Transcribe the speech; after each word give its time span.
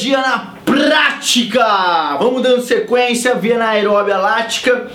na 0.00 0.54
prática! 0.64 2.16
Vamos 2.18 2.42
dando 2.42 2.62
sequência, 2.62 3.34
via 3.34 3.56
anaeróbia 3.56 4.16
lática. 4.16 4.90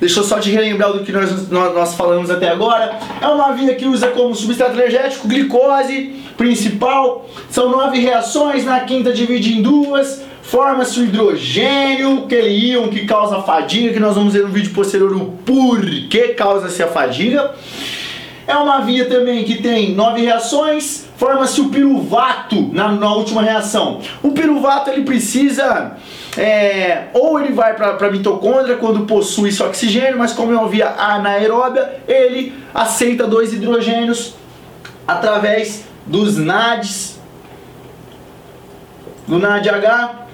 Deixa 0.00 0.20
eu 0.20 0.24
só 0.24 0.38
te 0.38 0.50
relembrar 0.50 0.92
do 0.92 1.02
que 1.02 1.10
nós, 1.10 1.48
nós, 1.50 1.74
nós, 1.74 1.94
falamos 1.94 2.30
até 2.30 2.48
agora. 2.48 2.98
É 3.20 3.26
uma 3.26 3.52
via 3.52 3.74
que 3.74 3.84
usa 3.84 4.08
como 4.08 4.34
substrato 4.34 4.78
energético 4.78 5.26
glicose 5.26 6.22
principal. 6.36 7.28
São 7.50 7.68
nove 7.68 7.98
reações, 7.98 8.64
na 8.64 8.80
quinta 8.80 9.12
divide 9.12 9.58
em 9.58 9.62
duas. 9.62 10.22
Forma-se 10.42 11.00
o 11.00 11.04
hidrogênio, 11.04 12.24
aquele 12.24 12.70
íon 12.70 12.88
que 12.88 13.04
causa 13.06 13.42
fadiga, 13.42 13.92
que 13.92 14.00
nós 14.00 14.14
vamos 14.14 14.32
ver 14.32 14.44
no 14.44 14.48
vídeo 14.48 14.72
posterior 14.72 15.12
o 15.14 15.32
porquê 15.44 16.28
causa-se 16.28 16.80
a 16.82 16.86
fadiga. 16.86 17.54
É 18.46 18.56
uma 18.56 18.80
via 18.80 19.04
também 19.06 19.44
que 19.44 19.60
tem 19.60 19.94
nove 19.94 20.22
reações, 20.22 21.07
forma-se 21.18 21.60
o 21.60 21.68
piruvato 21.68 22.70
na, 22.72 22.92
na, 22.92 23.12
última 23.12 23.42
reação. 23.42 24.00
O 24.22 24.30
piruvato 24.30 24.88
ele 24.88 25.02
precisa, 25.02 25.96
é, 26.36 27.08
ou 27.12 27.40
ele 27.40 27.52
vai 27.52 27.74
para 27.74 28.06
a 28.06 28.10
mitocôndria 28.10 28.76
quando 28.76 29.04
possui 29.04 29.48
esse 29.48 29.60
oxigênio, 29.60 30.16
mas 30.16 30.32
como 30.32 30.52
é 30.52 30.56
uma 30.56 30.68
via 30.68 30.90
anaeróbia, 30.90 32.00
ele 32.06 32.54
aceita 32.72 33.26
dois 33.26 33.52
hidrogênios 33.52 34.34
através 35.06 35.84
dos 36.06 36.36
NADs, 36.36 37.20
do 39.26 39.40
NADH, 39.40 40.28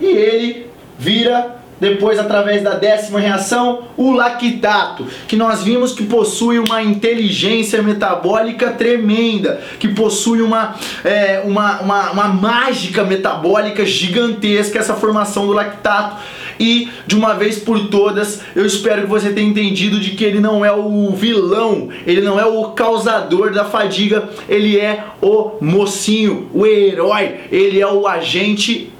e 0.00 0.06
ele 0.06 0.70
vira 0.98 1.61
depois 1.82 2.16
através 2.16 2.62
da 2.62 2.74
décima 2.74 3.18
reação, 3.18 3.88
o 3.96 4.12
lactato, 4.12 5.04
que 5.26 5.34
nós 5.34 5.64
vimos 5.64 5.90
que 5.90 6.04
possui 6.04 6.60
uma 6.60 6.80
inteligência 6.80 7.82
metabólica 7.82 8.70
tremenda, 8.70 9.60
que 9.80 9.88
possui 9.88 10.42
uma, 10.42 10.76
é, 11.04 11.42
uma, 11.44 11.80
uma, 11.80 12.10
uma 12.12 12.28
mágica 12.28 13.02
metabólica 13.02 13.84
gigantesca, 13.84 14.78
essa 14.78 14.94
formação 14.94 15.44
do 15.44 15.52
lactato. 15.52 16.22
E 16.60 16.88
de 17.04 17.16
uma 17.16 17.34
vez 17.34 17.58
por 17.58 17.88
todas, 17.88 18.42
eu 18.54 18.64
espero 18.64 19.02
que 19.02 19.08
você 19.08 19.32
tenha 19.32 19.48
entendido 19.48 19.98
de 19.98 20.12
que 20.12 20.22
ele 20.22 20.38
não 20.38 20.64
é 20.64 20.70
o 20.70 21.10
vilão, 21.10 21.88
ele 22.06 22.20
não 22.20 22.38
é 22.38 22.46
o 22.46 22.62
causador 22.66 23.52
da 23.52 23.64
fadiga, 23.64 24.28
ele 24.48 24.78
é 24.78 25.02
o 25.20 25.54
mocinho, 25.60 26.48
o 26.54 26.64
herói, 26.64 27.40
ele 27.50 27.80
é 27.80 27.86
o 27.88 28.06
agente 28.06 28.92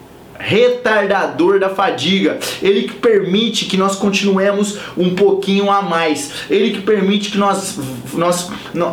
retardador 0.43 1.61
da 1.61 1.69
fadiga, 1.69 2.37
ele 2.61 2.83
que 2.83 2.95
permite 2.95 3.67
que 3.67 3.77
nós 3.77 3.95
continuemos 3.95 4.77
um 4.99 5.15
pouquinho 5.15 5.71
a 5.71 5.81
mais, 5.81 6.33
ele 6.51 6.73
que 6.73 6.83
permite 6.83 7.31
que 7.31 7.39
nós, 7.39 7.79
nós 8.13 8.51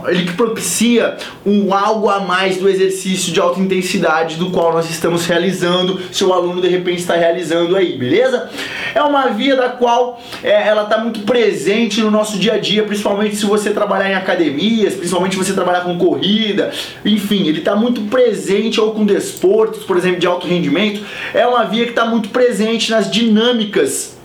ele 0.08 0.25
que 0.25 0.33
propicia 0.33 1.17
um 1.44 1.73
algo 1.73 2.08
a 2.08 2.20
mais 2.20 2.58
do 2.58 2.70
exercício 2.70 3.33
de 3.33 3.39
alta 3.39 3.59
intensidade 3.59 4.36
do 4.36 4.52
qual 4.52 4.72
nós 4.72 4.89
estamos 4.92 5.25
realizando, 5.25 6.00
seu 6.11 6.31
aluno 6.31 6.61
de 6.61 6.67
repente 6.67 7.00
está 7.00 7.16
realizando 7.16 7.75
aí, 7.75 7.97
beleza? 7.97 8.47
É 8.94 9.02
uma 9.02 9.27
via 9.30 9.55
da 9.55 9.70
qual 9.70 10.22
é, 10.44 10.67
ela 10.67 10.83
está 10.83 11.00
muito 11.00 11.22
presente 11.22 12.00
no 12.00 12.11
nosso 12.11 12.38
dia 12.38 12.53
a 12.53 12.58
dia, 12.59 12.83
principalmente 12.83 13.36
se 13.36 13.45
você 13.45 13.72
trabalhar 13.72 14.11
em 14.11 14.16
academias, 14.16 14.94
principalmente 14.94 15.31
se 15.33 15.44
você 15.44 15.53
trabalhar 15.53 15.81
com 15.81 15.97
corrida, 15.97 16.72
enfim, 17.03 17.47
ele 17.47 17.59
está 17.59 17.75
muito 17.75 18.02
presente 18.02 18.80
ou 18.80 18.92
com 18.92 19.03
desportos, 19.03 19.83
por 19.83 19.97
exemplo, 19.97 20.20
de 20.20 20.27
alto 20.27 20.45
rendimento 20.45 21.02
uma 21.48 21.66
via 21.66 21.86
que 21.86 21.92
está 21.92 22.06
muito 22.06 22.30
presente 22.30 22.92
nas 22.92 23.09
dinâmicas 23.09 24.18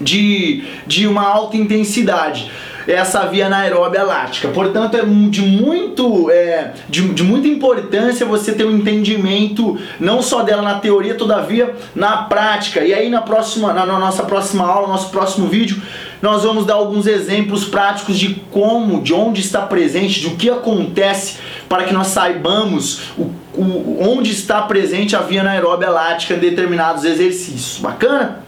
de, 0.00 0.64
de 0.86 1.06
uma 1.06 1.26
alta 1.26 1.56
intensidade 1.56 2.50
essa 2.86 3.26
via 3.26 3.46
anaeróbia 3.46 4.02
lática. 4.02 4.48
Portanto, 4.48 4.96
é 4.96 5.02
de, 5.04 5.42
muito, 5.42 6.30
é, 6.30 6.72
de, 6.88 7.08
de, 7.10 7.22
muita 7.22 7.46
importância 7.48 8.26
você 8.26 8.52
ter 8.52 8.64
um 8.64 8.76
entendimento 8.76 9.78
não 9.98 10.22
só 10.22 10.42
dela 10.42 10.62
na 10.62 10.78
teoria, 10.78 11.14
todavia 11.14 11.74
na 11.94 12.22
prática. 12.24 12.80
E 12.80 12.92
aí 12.92 13.08
na 13.08 13.22
próxima, 13.22 13.72
na, 13.72 13.86
na 13.86 13.98
nossa 13.98 14.24
próxima 14.24 14.66
aula, 14.66 14.88
nosso 14.88 15.10
próximo 15.10 15.46
vídeo, 15.46 15.80
nós 16.22 16.42
vamos 16.42 16.66
dar 16.66 16.74
alguns 16.74 17.06
exemplos 17.06 17.64
práticos 17.64 18.18
de 18.18 18.34
como, 18.50 19.02
de 19.02 19.14
onde 19.14 19.40
está 19.40 19.62
presente, 19.62 20.20
de 20.20 20.26
o 20.26 20.36
que 20.36 20.50
acontece 20.50 21.38
para 21.68 21.84
que 21.84 21.94
nós 21.94 22.08
saibamos 22.08 23.10
o, 23.16 23.30
o, 23.54 23.98
onde 24.00 24.30
está 24.30 24.62
presente 24.62 25.16
a 25.16 25.20
via 25.20 25.40
anaeróbia 25.40 25.88
lática 25.88 26.34
em 26.34 26.38
determinados 26.38 27.04
exercícios. 27.04 27.78
Bacana? 27.80 28.44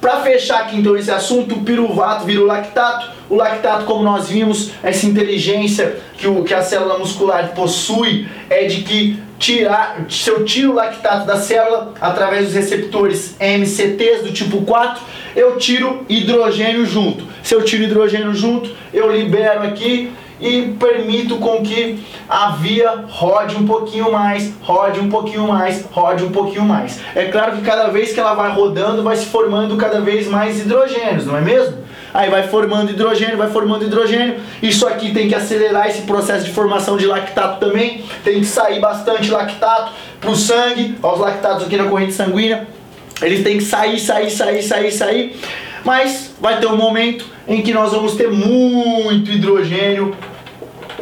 Para 0.00 0.20
fechar 0.20 0.62
aqui 0.62 0.76
então 0.76 0.96
esse 0.96 1.10
assunto, 1.10 1.54
o 1.54 1.62
piruvato 1.62 2.24
vira 2.24 2.40
o 2.40 2.46
lactato. 2.46 3.10
O 3.30 3.36
lactato, 3.36 3.84
como 3.84 4.02
nós 4.02 4.28
vimos, 4.28 4.72
essa 4.82 5.06
inteligência 5.06 5.96
que, 6.18 6.26
o, 6.26 6.42
que 6.42 6.52
a 6.52 6.60
célula 6.60 6.98
muscular 6.98 7.54
possui 7.54 8.28
é 8.50 8.64
de 8.64 8.82
que 8.82 9.22
tirar, 9.42 10.04
se 10.08 10.30
eu 10.30 10.44
tiro 10.44 10.70
o 10.70 10.74
lactato 10.74 11.26
da 11.26 11.36
célula 11.36 11.92
através 12.00 12.46
dos 12.46 12.54
receptores 12.54 13.34
MCTs 13.40 14.22
do 14.22 14.32
tipo 14.32 14.62
4, 14.62 15.02
eu 15.34 15.58
tiro 15.58 16.06
hidrogênio 16.08 16.86
junto. 16.86 17.24
Se 17.42 17.52
eu 17.52 17.64
tiro 17.64 17.82
hidrogênio 17.82 18.32
junto, 18.32 18.70
eu 18.94 19.10
libero 19.10 19.64
aqui 19.64 20.12
e 20.40 20.74
permito 20.78 21.38
com 21.38 21.60
que 21.60 21.98
a 22.28 22.50
via 22.50 23.04
rode 23.08 23.56
um 23.56 23.66
pouquinho 23.66 24.12
mais, 24.12 24.54
rode 24.60 25.00
um 25.00 25.08
pouquinho 25.08 25.48
mais, 25.48 25.84
rode 25.90 26.24
um 26.24 26.30
pouquinho 26.30 26.64
mais. 26.64 27.00
É 27.12 27.24
claro 27.24 27.56
que 27.56 27.62
cada 27.62 27.88
vez 27.88 28.12
que 28.12 28.20
ela 28.20 28.34
vai 28.34 28.52
rodando, 28.52 29.02
vai 29.02 29.16
se 29.16 29.26
formando 29.26 29.76
cada 29.76 30.00
vez 30.00 30.28
mais 30.28 30.60
hidrogênios, 30.60 31.26
não 31.26 31.36
é 31.36 31.40
mesmo? 31.40 31.78
Aí 32.14 32.28
vai 32.28 32.46
formando 32.48 32.90
hidrogênio, 32.90 33.36
vai 33.36 33.50
formando 33.50 33.84
hidrogênio. 33.84 34.36
Isso 34.62 34.86
aqui 34.86 35.12
tem 35.12 35.28
que 35.28 35.34
acelerar 35.34 35.88
esse 35.88 36.02
processo 36.02 36.44
de 36.44 36.52
formação 36.52 36.96
de 36.96 37.06
lactato 37.06 37.58
também. 37.58 38.04
Tem 38.22 38.40
que 38.40 38.46
sair 38.46 38.80
bastante 38.80 39.30
lactato 39.30 39.92
para 40.20 40.30
o 40.30 40.36
sangue. 40.36 40.96
Olha 41.02 41.14
os 41.14 41.20
lactatos 41.20 41.66
aqui 41.66 41.76
na 41.76 41.84
corrente 41.84 42.12
sanguínea. 42.12 42.66
Eles 43.22 43.42
têm 43.42 43.58
que 43.58 43.64
sair, 43.64 43.98
sair, 43.98 44.30
sair, 44.30 44.62
sair, 44.62 44.92
sair. 44.92 45.40
Mas 45.84 46.34
vai 46.40 46.60
ter 46.60 46.66
um 46.66 46.76
momento 46.76 47.24
em 47.48 47.62
que 47.62 47.72
nós 47.72 47.92
vamos 47.92 48.14
ter 48.14 48.30
muito 48.30 49.30
hidrogênio 49.30 50.14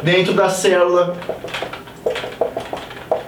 dentro 0.01 0.33
da 0.33 0.49
célula 0.49 1.15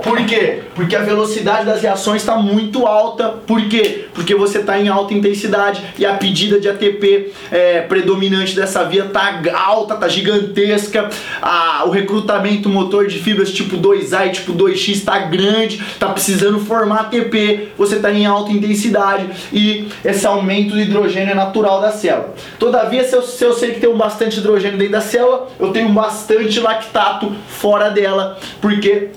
por 0.04 0.18
quê? 0.26 0.60
Porque 0.76 0.96
a 0.96 1.02
velocidade 1.02 1.66
das 1.66 1.82
reações 1.82 2.22
está 2.22 2.36
muito 2.36 2.86
alta. 2.86 3.30
Por 3.30 3.70
quê? 3.70 4.06
Porque 4.14 4.36
você 4.36 4.60
está 4.60 4.78
em 4.78 4.90
alta 4.90 5.14
intensidade 5.14 5.82
e 5.98 6.06
a 6.06 6.16
pedida 6.16 6.60
de 6.60 6.68
ATP 6.70 7.32
é, 7.50 7.82
predominante 7.82 8.54
dessa 8.54 8.84
via 8.84 9.06
está 9.06 9.42
alta, 9.54 9.94
está 9.94 10.10
gigantesca. 10.10 11.10
A, 11.42 11.84
o 11.86 11.90
recrutamento 11.90 12.68
motor 12.68 13.08
de 13.08 13.18
fibras 13.20 13.52
tipo 13.52 13.78
2A 13.78 14.28
e 14.28 14.32
tipo 14.32 14.54
2X 14.54 14.90
está 14.90 15.20
grande, 15.20 15.82
está 15.82 16.10
precisando 16.10 16.60
formar 16.60 17.02
ATP. 17.02 17.70
Você 17.78 17.96
está 17.96 18.12
em 18.12 18.26
alta 18.26 18.52
intensidade 18.52 19.30
e 19.54 19.88
esse 20.04 20.28
aumento 20.28 20.74
do 20.74 20.82
hidrogênio 20.82 21.32
é 21.32 21.36
natural 21.36 21.80
da 21.80 21.92
célula. 21.92 22.34
Todavia, 22.60 23.06
se 23.06 23.16
eu, 23.16 23.22
se 23.22 23.44
eu 23.44 23.54
sei 23.54 23.72
que 23.72 23.80
tem 23.80 23.96
bastante 23.96 24.40
hidrogênio 24.40 24.78
dentro 24.78 24.94
da 24.94 25.02
célula, 25.02 25.48
eu 25.58 25.72
tenho 25.72 25.88
bastante 25.90 26.60
lactato 26.60 27.32
fora 27.48 27.90
dela, 27.90 28.38
porque 28.60 29.12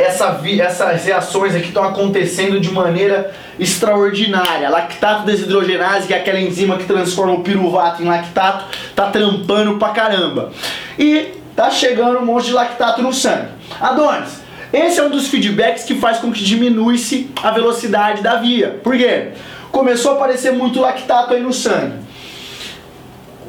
essa, 0.00 0.40
essas 0.58 1.04
reações 1.04 1.54
aqui 1.54 1.68
estão 1.68 1.84
acontecendo 1.84 2.58
de 2.58 2.70
maneira 2.70 3.32
extraordinária. 3.58 4.68
Lactato 4.68 5.24
desidrogenase, 5.26 6.06
que 6.06 6.14
é 6.14 6.16
aquela 6.16 6.40
enzima 6.40 6.76
que 6.76 6.84
transforma 6.84 7.34
o 7.34 7.42
piruvato 7.42 8.02
em 8.02 8.06
lactato, 8.06 8.64
tá 8.94 9.10
trampando 9.10 9.78
pra 9.78 9.90
caramba. 9.90 10.52
E 10.98 11.34
tá 11.54 11.70
chegando 11.70 12.18
um 12.18 12.24
monte 12.24 12.46
de 12.46 12.52
lactato 12.52 13.02
no 13.02 13.12
sangue. 13.12 13.48
Adonis, 13.80 14.40
esse 14.72 14.98
é 14.98 15.02
um 15.02 15.10
dos 15.10 15.28
feedbacks 15.28 15.84
que 15.84 15.94
faz 15.94 16.18
com 16.18 16.32
que 16.32 16.42
diminui-se 16.42 17.30
a 17.42 17.50
velocidade 17.50 18.22
da 18.22 18.36
via. 18.36 18.80
Por 18.82 18.96
quê? 18.96 19.32
Começou 19.70 20.12
a 20.12 20.14
aparecer 20.14 20.52
muito 20.52 20.80
lactato 20.80 21.34
aí 21.34 21.42
no 21.42 21.52
sangue. 21.52 22.09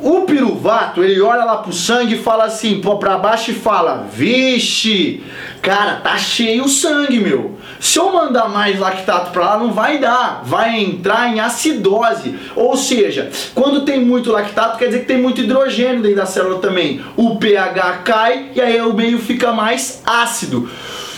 O 0.04 0.22
piruvato, 0.22 1.04
ele 1.04 1.22
olha 1.22 1.46
lá 1.46 1.58
pro 1.58 1.72
sangue 1.72 2.16
e 2.16 2.22
fala 2.22 2.46
assim, 2.46 2.82
pô, 2.82 2.98
pra 2.98 3.20
baixo 3.20 3.52
e 3.52 3.54
fala, 3.54 4.08
vixe, 4.12 5.24
cara, 5.62 5.98
tá 5.98 6.18
cheio 6.18 6.64
o 6.64 6.68
sangue, 6.68 7.20
meu. 7.20 7.58
Se 7.80 8.00
eu 8.00 8.12
mandar 8.12 8.50
mais 8.50 8.80
lactato 8.80 9.30
pra 9.32 9.46
lá, 9.46 9.58
não 9.60 9.72
vai 9.72 10.00
dar, 10.00 10.42
vai 10.44 10.80
entrar 10.80 11.32
em 11.32 11.40
acidose. 11.40 12.36
Ou 12.56 12.76
seja, 12.76 13.30
quando 13.54 13.86
tem 13.86 14.00
muito 14.04 14.32
lactato, 14.32 14.80
quer 14.80 14.86
dizer 14.86 15.02
que 15.02 15.06
tem 15.06 15.22
muito 15.22 15.42
hidrogênio 15.42 16.02
dentro 16.02 16.18
da 16.18 16.26
célula 16.26 16.58
também. 16.58 17.00
O 17.16 17.38
pH 17.38 18.00
cai 18.04 18.50
e 18.56 18.62
aí 18.62 18.82
o 18.82 18.94
meio 18.94 19.20
fica 19.20 19.52
mais 19.52 20.02
ácido. 20.04 20.68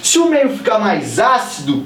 Se 0.01 0.19
o 0.19 0.29
meio 0.29 0.49
ficar 0.49 0.79
mais 0.79 1.19
ácido, 1.19 1.85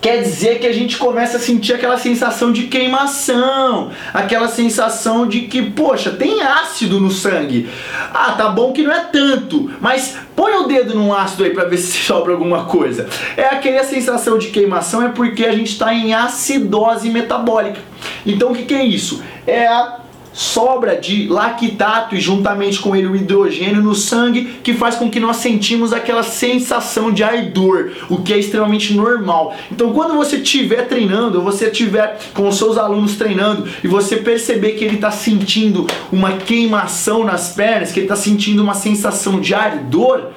quer 0.00 0.22
dizer 0.22 0.60
que 0.60 0.66
a 0.66 0.72
gente 0.72 0.96
começa 0.96 1.36
a 1.36 1.40
sentir 1.40 1.74
aquela 1.74 1.98
sensação 1.98 2.52
de 2.52 2.64
queimação, 2.64 3.90
aquela 4.14 4.48
sensação 4.48 5.26
de 5.26 5.42
que, 5.42 5.62
poxa, 5.70 6.10
tem 6.10 6.42
ácido 6.42 7.00
no 7.00 7.10
sangue. 7.10 7.68
Ah, 8.12 8.32
tá 8.32 8.48
bom 8.48 8.72
que 8.72 8.82
não 8.82 8.92
é 8.92 9.00
tanto, 9.00 9.70
mas 9.80 10.16
põe 10.36 10.54
o 10.54 10.66
dedo 10.66 10.94
num 10.94 11.12
ácido 11.12 11.44
aí 11.44 11.50
para 11.50 11.64
ver 11.64 11.78
se 11.78 11.98
sobra 11.98 12.32
alguma 12.32 12.64
coisa. 12.64 13.08
É 13.36 13.46
aquela 13.46 13.84
sensação 13.84 14.38
de 14.38 14.48
queimação 14.48 15.02
é 15.02 15.08
porque 15.08 15.44
a 15.44 15.52
gente 15.52 15.72
está 15.72 15.92
em 15.92 16.14
acidose 16.14 17.10
metabólica. 17.10 17.80
Então 18.24 18.52
o 18.52 18.54
que, 18.54 18.64
que 18.64 18.74
é 18.74 18.84
isso? 18.84 19.22
É 19.46 19.66
a 19.66 20.07
sobra 20.32 20.96
de 20.96 21.26
lactato 21.26 22.14
e 22.14 22.20
juntamente 22.20 22.78
com 22.80 22.94
ele 22.94 23.06
o 23.06 23.16
hidrogênio 23.16 23.82
no 23.82 23.94
sangue 23.94 24.58
que 24.62 24.74
faz 24.74 24.96
com 24.96 25.10
que 25.10 25.20
nós 25.20 25.36
sentimos 25.36 25.92
aquela 25.92 26.22
sensação 26.22 27.12
de 27.12 27.22
ardor, 27.22 27.92
o 28.08 28.18
que 28.18 28.32
é 28.32 28.38
extremamente 28.38 28.94
normal. 28.94 29.54
Então, 29.70 29.92
quando 29.92 30.14
você 30.14 30.36
estiver 30.36 30.86
treinando, 30.86 31.38
ou 31.38 31.44
você 31.44 31.66
estiver 31.66 32.18
com 32.34 32.48
os 32.48 32.56
seus 32.56 32.78
alunos 32.78 33.16
treinando 33.16 33.68
e 33.82 33.88
você 33.88 34.16
perceber 34.16 34.72
que 34.72 34.84
ele 34.84 34.96
está 34.96 35.10
sentindo 35.10 35.86
uma 36.12 36.32
queimação 36.32 37.24
nas 37.24 37.52
pernas, 37.54 37.92
que 37.92 38.00
ele 38.00 38.06
está 38.06 38.16
sentindo 38.16 38.62
uma 38.62 38.74
sensação 38.74 39.40
de 39.40 39.54
ardor, 39.54 40.28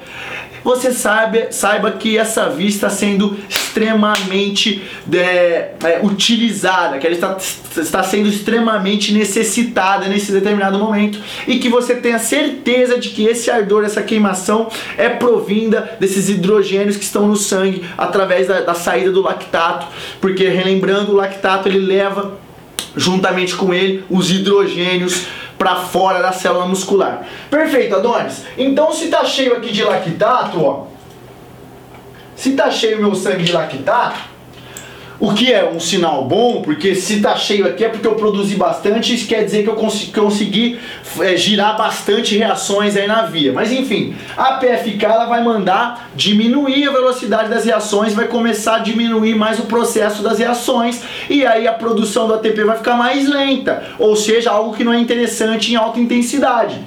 você 0.64 0.92
sabe, 0.92 1.48
saiba 1.50 1.92
que 1.92 2.16
essa 2.16 2.48
via 2.48 2.68
está 2.68 2.88
sendo 2.88 3.36
extremamente 3.48 4.82
é, 5.12 5.72
é, 5.82 6.00
utilizada, 6.02 6.98
que 6.98 7.06
ela 7.06 7.14
está, 7.14 7.36
está 7.80 8.02
sendo 8.02 8.28
extremamente 8.28 9.12
necessitada 9.12 10.06
nesse 10.08 10.30
determinado 10.30 10.78
momento 10.78 11.18
e 11.46 11.58
que 11.58 11.68
você 11.68 11.94
tenha 11.94 12.18
certeza 12.18 12.98
de 12.98 13.08
que 13.10 13.24
esse 13.24 13.50
ardor, 13.50 13.84
essa 13.84 14.02
queimação 14.02 14.68
é 14.96 15.08
provinda 15.08 15.96
desses 15.98 16.28
hidrogênios 16.28 16.96
que 16.96 17.04
estão 17.04 17.26
no 17.26 17.36
sangue 17.36 17.84
através 17.96 18.46
da, 18.46 18.60
da 18.60 18.74
saída 18.74 19.10
do 19.10 19.22
lactato, 19.22 19.86
porque 20.20 20.48
relembrando, 20.48 21.12
o 21.12 21.16
lactato 21.16 21.68
ele 21.68 21.78
leva 21.78 22.38
juntamente 22.94 23.54
com 23.54 23.72
ele 23.72 24.04
os 24.10 24.30
hidrogênios 24.30 25.26
para 25.62 25.76
fora 25.76 26.20
da 26.20 26.32
célula 26.32 26.66
muscular. 26.66 27.24
Perfeito, 27.48 27.94
Adonis. 27.94 28.44
Então 28.58 28.92
se 28.92 29.06
tá 29.06 29.24
cheio 29.24 29.56
aqui 29.56 29.70
de 29.70 29.84
lactato, 29.84 30.60
ó. 30.60 30.86
Se 32.34 32.54
tá 32.54 32.68
cheio 32.68 32.98
meu 32.98 33.14
sangue 33.14 33.44
de 33.44 33.52
lactato, 33.52 34.18
o 35.20 35.32
que 35.32 35.52
é 35.52 35.68
um 35.68 35.78
sinal 35.78 36.24
bom, 36.24 36.62
porque 36.62 36.94
se 36.94 37.20
tá 37.20 37.36
cheio 37.36 37.66
aqui 37.66 37.84
é 37.84 37.88
porque 37.88 38.06
eu 38.06 38.14
produzi 38.14 38.56
bastante, 38.56 39.14
isso 39.14 39.26
quer 39.26 39.44
dizer 39.44 39.62
que 39.62 39.68
eu 39.68 39.74
consegui, 39.74 40.12
consegui 40.12 40.78
é, 41.20 41.36
girar 41.36 41.76
bastante 41.76 42.36
reações 42.36 42.96
aí 42.96 43.06
na 43.06 43.22
via. 43.22 43.52
Mas 43.52 43.70
enfim, 43.70 44.14
a 44.36 44.54
PFK 44.54 45.04
ela 45.04 45.26
vai 45.26 45.42
mandar 45.42 46.10
diminuir 46.14 46.88
a 46.88 46.92
velocidade 46.92 47.48
das 47.48 47.64
reações, 47.64 48.14
vai 48.14 48.26
começar 48.26 48.76
a 48.76 48.78
diminuir 48.80 49.34
mais 49.34 49.58
o 49.58 49.64
processo 49.64 50.22
das 50.22 50.38
reações, 50.38 51.02
e 51.28 51.46
aí 51.46 51.66
a 51.66 51.72
produção 51.72 52.26
do 52.26 52.34
ATP 52.34 52.64
vai 52.64 52.76
ficar 52.76 52.96
mais 52.96 53.28
lenta, 53.28 53.82
ou 53.98 54.16
seja, 54.16 54.50
algo 54.50 54.76
que 54.76 54.84
não 54.84 54.92
é 54.92 54.98
interessante 54.98 55.72
em 55.72 55.76
alta 55.76 56.00
intensidade. 56.00 56.80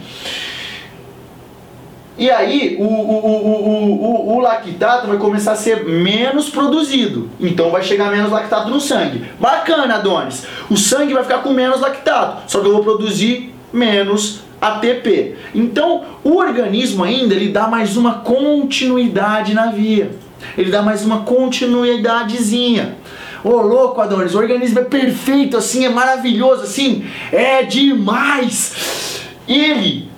E 2.18 2.32
aí 2.32 2.78
o, 2.80 2.84
o, 2.84 4.30
o, 4.32 4.36
o, 4.36 4.40
lactato 4.40 5.08
vai 5.08 5.18
começar 5.18 5.52
a 5.52 5.56
ser 5.56 5.84
menos 5.84 6.50
produzido. 6.50 7.30
Então 7.40 7.72
vai 7.72 7.84
chegar 7.84 8.10
menos 8.10 8.32
lactato 8.32 8.70
no 8.70 8.80
sangue. 8.80 9.26
Bacana, 9.40 9.96
Adonis. 9.96 10.46
O 10.70 10.78
sangue 10.78 11.14
vai 11.14 11.24
ficar 11.24 11.40
com 11.40 11.52
menos 11.52 11.82
lactato. 11.82 12.50
Só 12.50 12.62
que 12.62 12.68
eu 12.68 12.74
vou 12.74 12.84
produzir 12.84 13.54
menos 13.74 14.40
ATP. 14.62 15.36
Então 15.54 16.04
o 16.24 16.38
organismo 16.38 17.04
ainda 17.04 17.36
ele 17.36 17.50
dá 17.50 17.68
mais 17.68 17.98
uma 17.98 18.16
continuidade 18.16 19.54
na 19.54 19.68
via. 19.68 20.12
Ele 20.58 20.72
dá 20.72 20.82
mais 20.82 21.04
uma 21.04 21.24
continuidadezinha. 21.24 22.96
Ô 23.44 23.50
oh, 23.50 23.62
louco, 23.62 24.02
Adonis, 24.02 24.34
o 24.34 24.40
organismo 24.40 24.80
é 24.80 24.84
perfeito 24.84 25.56
assim, 25.56 25.86
é 25.86 25.90
maravilhoso 25.90 26.64
assim, 26.64 27.06
é 27.32 27.62
demais. 27.62 29.22
Ele 29.48 30.10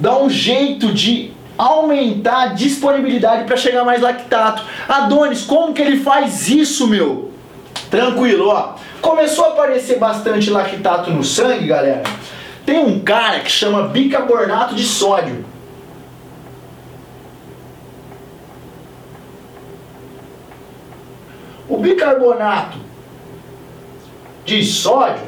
dá 0.00 0.18
um 0.18 0.28
jeito 0.28 0.92
de 0.92 1.31
aumentar 1.56 2.42
a 2.42 2.46
disponibilidade 2.48 3.44
para 3.44 3.56
chegar 3.56 3.84
mais 3.84 4.00
lactato. 4.00 4.62
Adonis, 4.88 5.42
como 5.42 5.72
que 5.72 5.82
ele 5.82 5.98
faz 5.98 6.48
isso, 6.48 6.86
meu? 6.86 7.30
Tranquilo, 7.90 8.48
ó. 8.48 8.74
Começou 9.00 9.46
a 9.46 9.48
aparecer 9.48 9.98
bastante 9.98 10.48
lactato 10.50 11.10
no 11.10 11.22
sangue, 11.24 11.66
galera. 11.66 12.02
Tem 12.64 12.78
um 12.78 13.00
cara 13.00 13.40
que 13.40 13.50
chama 13.50 13.88
bicarbonato 13.88 14.74
de 14.74 14.84
sódio. 14.84 15.44
O 21.68 21.78
bicarbonato 21.78 22.78
de 24.44 24.64
sódio, 24.64 25.22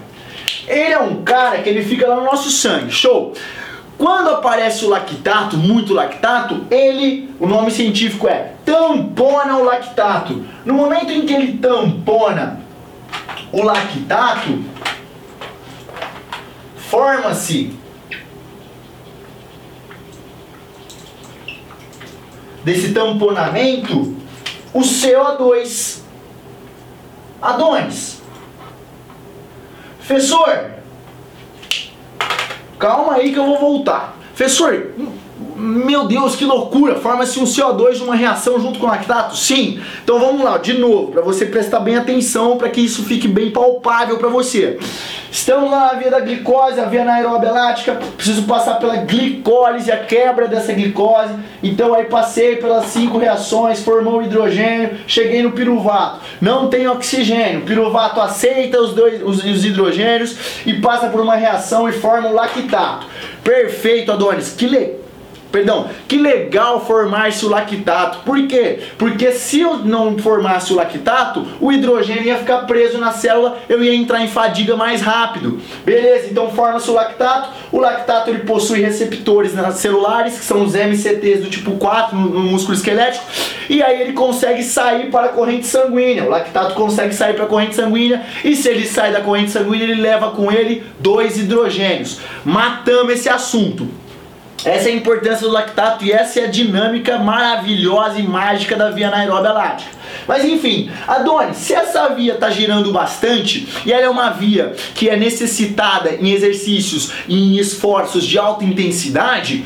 ele 0.67 0.93
é 0.93 0.99
um 0.99 1.23
cara 1.23 1.59
que 1.59 1.69
ele 1.69 1.82
fica 1.82 2.06
lá 2.06 2.17
no 2.17 2.25
nosso 2.25 2.50
sangue. 2.50 2.91
Show. 2.91 3.35
Aparece 4.44 4.85
o 4.85 4.91
lactato, 4.91 5.56
muito 5.56 5.94
lactato, 5.94 6.67
ele, 6.70 7.35
o 7.41 7.46
nome 7.46 7.70
científico 7.70 8.29
é 8.29 8.52
tampona 8.62 9.56
o 9.56 9.64
lactato. 9.64 10.44
No 10.67 10.75
momento 10.75 11.11
em 11.11 11.25
que 11.25 11.32
ele 11.32 11.56
tampona 11.56 12.61
o 13.50 13.62
lactato, 13.62 14.62
forma-se 16.76 17.75
desse 22.62 22.93
tamponamento 22.93 24.14
o 24.75 24.81
CO2. 24.81 26.02
Adonis. 27.40 28.23
Professor, 29.97 30.75
Calma 32.79 33.14
aí 33.14 33.32
que 33.32 33.38
eu 33.38 33.47
vou 33.47 33.58
voltar. 33.58 34.14
Professor, 34.35 34.93
meu 35.64 36.06
Deus, 36.06 36.37
que 36.37 36.44
loucura! 36.44 36.96
Forma-se 36.96 37.40
um 37.40 37.44
CO2 37.44 37.94
de 37.94 38.02
uma 38.02 38.14
reação 38.14 38.61
junto 38.61 38.78
com 38.78 38.87
lactato? 38.87 39.37
Sim. 39.37 39.81
Então 40.02 40.19
vamos 40.19 40.44
lá, 40.44 40.58
de 40.58 40.75
novo, 40.75 41.11
para 41.11 41.22
você 41.22 41.46
prestar 41.46 41.81
bem 41.81 41.96
atenção, 41.96 42.58
para 42.58 42.69
que 42.69 42.81
isso 42.81 43.02
fique 43.05 43.26
bem 43.26 43.50
palpável 43.50 44.19
para 44.19 44.28
você. 44.28 44.78
Estamos 45.32 45.70
lá 45.70 45.93
na 45.93 45.99
via 45.99 46.11
da 46.11 46.20
glicose, 46.20 46.78
a 46.78 46.84
via 46.84 47.02
anaeróbia 47.02 47.50
lática, 47.50 47.99
preciso 48.16 48.44
passar 48.44 48.75
pela 48.75 48.96
glicólise, 48.96 49.90
a 49.90 49.96
quebra 49.96 50.46
dessa 50.46 50.72
glicose. 50.72 51.34
Então 51.62 51.94
aí 51.94 52.05
passei 52.05 52.56
pelas 52.56 52.87
cinco 52.87 53.19
reações, 53.19 53.81
formou 53.81 54.22
hidrogênio, 54.22 54.99
cheguei 55.06 55.43
no 55.43 55.52
piruvato. 55.52 56.20
Não 56.40 56.69
tem 56.69 56.87
oxigênio, 56.87 57.61
o 57.61 57.64
piruvato 57.64 58.20
aceita 58.20 58.81
os, 58.81 58.93
dois, 58.93 59.22
os, 59.22 59.43
os 59.43 59.64
hidrogênios 59.64 60.37
e 60.66 60.75
passa 60.75 61.08
por 61.08 61.20
uma 61.20 61.37
reação 61.37 61.88
e 61.88 61.93
forma 61.93 62.28
o 62.28 62.34
lactato. 62.34 63.06
Perfeito, 63.43 64.12
Adonis. 64.12 64.50
Que 64.50 64.66
legal 64.66 65.04
Perdão, 65.55 65.89
que 66.09 66.17
legal 66.17 66.85
formar-se 66.85 67.47
o 67.47 67.49
lactato. 67.49 68.19
Por 68.25 68.45
quê? 68.49 68.81
Porque 68.99 69.31
se 69.31 69.61
eu 69.61 69.79
não 69.79 70.19
formasse 70.19 70.73
o 70.73 70.77
lactato, 70.77 71.47
o 71.61 71.71
hidrogênio 71.71 72.25
ia 72.25 72.39
ficar 72.39 72.67
preso 72.67 72.99
na 72.99 73.12
célula, 73.12 73.59
eu 73.69 73.81
ia 73.81 73.95
entrar 73.95 74.21
em 74.21 74.27
fadiga 74.27 74.77
mais 74.77 75.01
rápido. 75.01 75.61
Beleza, 75.85 76.27
então 76.29 76.51
forma-se 76.51 76.91
o 76.91 76.93
lactato. 76.93 77.51
O 77.71 77.79
lactato 77.79 78.31
ele 78.31 78.41
possui 78.41 78.81
receptores 78.81 79.52
celulares, 79.76 80.37
que 80.40 80.45
são 80.45 80.64
os 80.64 80.75
MCTs 80.75 81.43
do 81.43 81.49
tipo 81.49 81.76
4 81.76 82.19
no, 82.19 82.40
músculo 82.40 82.76
esquelético, 82.76 83.25
e 83.71 83.81
aí 83.81 84.00
ele 84.00 84.12
consegue 84.12 84.64
sair 84.64 85.09
para 85.09 85.26
a 85.26 85.28
corrente 85.28 85.69
sanguínea. 85.69 86.25
O 86.25 86.31
lactato 86.31 86.75
consegue 86.75 87.14
sair 87.14 87.35
para 87.35 87.45
a 87.45 87.49
corrente 87.49 87.76
sanguínea, 87.76 88.26
e 88.43 88.57
se 88.57 88.69
ele 88.69 88.88
sai 88.88 89.12
da 89.12 89.21
corrente 89.21 89.52
sanguínea, 89.52 89.85
ele 89.85 90.02
leva 90.02 90.33
com 90.33 90.50
ele 90.50 90.83
dois 90.99 91.38
hidrogênios. 91.38 92.19
Matamos 92.45 93.12
esse 93.12 93.28
assunto. 93.28 94.02
Essa 94.64 94.88
é 94.88 94.92
a 94.92 94.96
importância 94.96 95.46
do 95.46 95.52
lactato 95.52 96.04
e 96.04 96.12
essa 96.12 96.40
é 96.40 96.44
a 96.44 96.50
dinâmica 96.50 97.18
maravilhosa 97.18 98.18
e 98.18 98.23
mágica 98.23 98.76
da 98.76 98.90
via 98.90 99.08
anaeróbia 99.08 99.52
lática. 99.52 100.04
Mas 100.26 100.44
enfim, 100.44 100.90
Adonis, 101.06 101.56
se 101.56 101.75
essa 101.75 102.08
via 102.08 102.34
está 102.34 102.49
girando 102.49 102.92
bastante 102.92 103.68
e 103.84 103.92
ela 103.92 104.04
é 104.04 104.08
uma 104.08 104.30
via 104.30 104.73
que 104.94 105.08
é 105.08 105.16
necessitada 105.16 106.14
em 106.14 106.30
exercícios 106.30 107.11
e 107.28 107.37
em 107.37 107.58
esforços 107.58 108.25
de 108.25 108.38
alta 108.38 108.64
intensidade, 108.64 109.64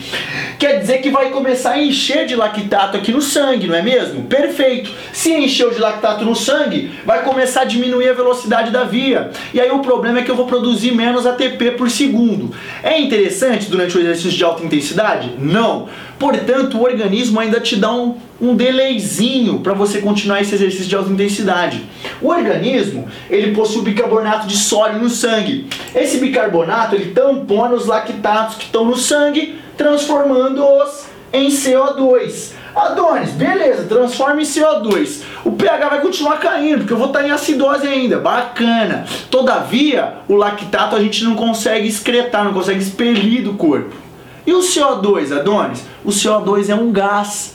quer 0.58 0.80
dizer 0.80 0.98
que 0.98 1.10
vai 1.10 1.30
começar 1.30 1.72
a 1.72 1.78
encher 1.78 2.26
de 2.26 2.34
lactato 2.34 2.96
aqui 2.96 3.12
no 3.12 3.22
sangue, 3.22 3.68
não 3.68 3.74
é 3.74 3.82
mesmo? 3.82 4.24
Perfeito. 4.24 4.90
Se 5.12 5.32
encheu 5.32 5.70
de 5.70 5.78
lactato 5.78 6.24
no 6.24 6.34
sangue, 6.34 6.90
vai 7.04 7.22
começar 7.22 7.60
a 7.60 7.64
diminuir 7.64 8.08
a 8.08 8.14
velocidade 8.14 8.72
da 8.72 8.82
via. 8.82 9.30
E 9.54 9.60
aí 9.60 9.70
o 9.70 9.80
problema 9.80 10.20
é 10.20 10.22
que 10.22 10.30
eu 10.30 10.36
vou 10.36 10.46
produzir 10.46 10.92
menos 10.92 11.26
ATP 11.26 11.72
por 11.72 11.88
segundo. 11.88 12.52
É 12.82 12.98
interessante 12.98 13.70
durante 13.70 13.96
o 13.96 14.00
exercício 14.00 14.30
de 14.30 14.42
alta 14.42 14.64
intensidade 14.64 14.77
intensidade? 14.78 15.34
Não. 15.38 15.88
Portanto, 16.18 16.78
o 16.78 16.82
organismo 16.82 17.38
ainda 17.38 17.60
te 17.60 17.76
dá 17.76 17.92
um, 17.92 18.16
um 18.40 18.54
delayzinho 18.54 19.60
para 19.60 19.74
você 19.74 20.00
continuar 20.00 20.40
esse 20.40 20.54
exercício 20.54 20.86
de 20.86 20.96
alta 20.96 21.10
intensidade. 21.10 21.84
O 22.20 22.28
organismo, 22.28 23.08
ele 23.28 23.54
possui 23.54 23.82
bicarbonato 23.82 24.46
de 24.46 24.56
sódio 24.56 25.00
no 25.00 25.08
sangue. 25.08 25.68
Esse 25.94 26.18
bicarbonato, 26.18 26.94
ele 26.94 27.12
tampona 27.12 27.74
os 27.74 27.86
lactatos 27.86 28.56
que 28.56 28.64
estão 28.64 28.84
no 28.84 28.96
sangue, 28.96 29.58
transformando-os 29.76 31.06
em 31.32 31.48
CO2. 31.48 32.52
Adonis, 32.74 33.30
beleza, 33.30 33.84
transforma 33.84 34.40
em 34.40 34.44
CO2. 34.44 35.22
O 35.44 35.52
pH 35.52 35.88
vai 35.88 36.00
continuar 36.00 36.38
caindo, 36.38 36.78
porque 36.78 36.92
eu 36.92 36.96
vou 36.96 37.08
estar 37.08 37.26
em 37.26 37.30
acidose 37.30 37.86
ainda. 37.86 38.18
Bacana. 38.18 39.04
Todavia, 39.30 40.18
o 40.28 40.34
lactato 40.34 40.94
a 40.94 41.00
gente 41.00 41.24
não 41.24 41.34
consegue 41.34 41.88
excretar, 41.88 42.44
não 42.44 42.52
consegue 42.52 42.80
expelir 42.80 43.42
do 43.42 43.54
corpo. 43.54 44.07
E 44.48 44.52
o 44.54 44.60
CO2, 44.60 45.30
Adonis? 45.38 45.84
O 46.02 46.08
CO2 46.08 46.70
é 46.70 46.74
um 46.74 46.90
gás. 46.90 47.54